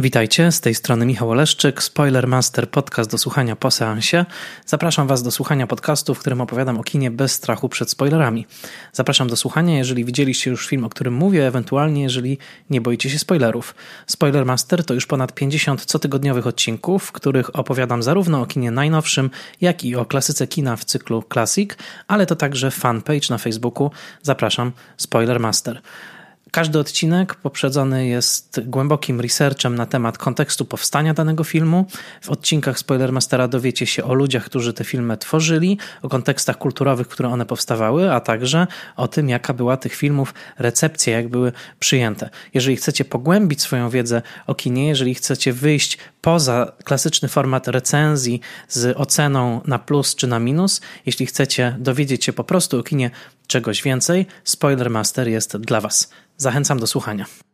Witajcie, 0.00 0.52
z 0.52 0.60
tej 0.60 0.74
strony 0.74 1.06
Michał 1.06 1.30
Oleszczyk, 1.30 1.82
Spoilermaster, 1.82 2.70
podcast 2.70 3.10
do 3.10 3.18
słuchania 3.18 3.56
po 3.56 3.70
seansie. 3.70 4.24
Zapraszam 4.66 5.06
Was 5.06 5.22
do 5.22 5.30
słuchania 5.30 5.66
podcastu, 5.66 6.14
w 6.14 6.18
którym 6.18 6.40
opowiadam 6.40 6.78
o 6.80 6.82
kinie 6.82 7.10
bez 7.10 7.32
strachu 7.32 7.68
przed 7.68 7.90
spoilerami. 7.90 8.46
Zapraszam 8.92 9.28
do 9.28 9.36
słuchania, 9.36 9.78
jeżeli 9.78 10.04
widzieliście 10.04 10.50
już 10.50 10.66
film, 10.66 10.84
o 10.84 10.88
którym 10.88 11.14
mówię, 11.14 11.46
ewentualnie 11.46 12.02
jeżeli 12.02 12.38
nie 12.70 12.80
boicie 12.80 13.10
się 13.10 13.18
spoilerów. 13.18 13.74
Spoilermaster 14.06 14.84
to 14.84 14.94
już 14.94 15.06
ponad 15.06 15.34
50 15.34 15.86
cotygodniowych 15.86 16.46
odcinków, 16.46 17.04
w 17.04 17.12
których 17.12 17.56
opowiadam 17.56 18.02
zarówno 18.02 18.40
o 18.40 18.46
kinie 18.46 18.70
najnowszym, 18.70 19.30
jak 19.60 19.84
i 19.84 19.96
o 19.96 20.04
klasyce 20.04 20.46
kina 20.46 20.76
w 20.76 20.84
cyklu 20.84 21.24
Classic, 21.32 21.70
ale 22.08 22.26
to 22.26 22.36
także 22.36 22.70
fanpage 22.70 23.26
na 23.30 23.38
Facebooku. 23.38 23.90
Zapraszam, 24.22 24.72
Spoilermaster. 24.96 25.80
Każdy 26.50 26.78
odcinek 26.78 27.34
poprzedzony 27.34 28.06
jest 28.06 28.60
głębokim 28.66 29.20
researchem 29.20 29.74
na 29.74 29.86
temat 29.86 30.18
kontekstu 30.18 30.64
powstania 30.64 31.14
danego 31.14 31.44
filmu. 31.44 31.86
W 32.22 32.30
odcinkach 32.30 32.78
Spoilermastera 32.78 33.48
dowiecie 33.48 33.86
się 33.86 34.04
o 34.04 34.14
ludziach, 34.14 34.44
którzy 34.44 34.72
te 34.72 34.84
filmy 34.84 35.16
tworzyli, 35.16 35.78
o 36.02 36.08
kontekstach 36.08 36.58
kulturowych, 36.58 37.08
które 37.08 37.28
one 37.28 37.46
powstawały, 37.46 38.12
a 38.12 38.20
także 38.20 38.66
o 38.96 39.08
tym, 39.08 39.28
jaka 39.28 39.54
była 39.54 39.76
tych 39.76 39.94
filmów 39.94 40.34
recepcja, 40.58 41.16
jak 41.16 41.28
były 41.28 41.52
przyjęte. 41.80 42.30
Jeżeli 42.54 42.76
chcecie 42.76 43.04
pogłębić 43.04 43.62
swoją 43.62 43.90
wiedzę 43.90 44.22
o 44.46 44.54
kinie, 44.54 44.88
jeżeli 44.88 45.14
chcecie 45.14 45.52
wyjść 45.52 45.98
poza 46.20 46.72
klasyczny 46.84 47.28
format 47.28 47.68
recenzji 47.68 48.40
z 48.68 48.96
oceną 48.96 49.60
na 49.66 49.78
plus 49.78 50.14
czy 50.14 50.26
na 50.26 50.38
minus, 50.38 50.80
jeśli 51.06 51.26
chcecie 51.26 51.76
dowiedzieć 51.78 52.24
się 52.24 52.32
po 52.32 52.44
prostu 52.44 52.78
o 52.78 52.82
kinie 52.82 53.10
czegoś 53.46 53.82
więcej, 53.82 54.26
Spoilermaster 54.44 55.28
jest 55.28 55.56
dla 55.56 55.80
Was. 55.80 56.10
Zachęcam 56.36 56.78
do 56.78 56.86
słuchania. 56.86 57.49